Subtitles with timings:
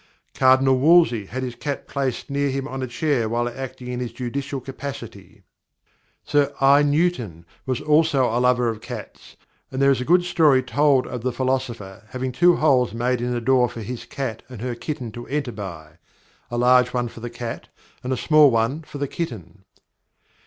[0.33, 4.11] Cardinal Wolsey had his cat placed near him on a chair while acting in his
[4.11, 5.43] judicial capacity.
[6.25, 6.81] Sir I.
[6.81, 9.35] Newton was also a lover of cats,
[9.69, 13.35] and there is a good story told of the philosopher having two holes made in
[13.35, 15.99] a door for his cat and her kitten to enter by
[16.49, 17.67] a large one for the cat,
[18.03, 19.65] and a small one for the kitten.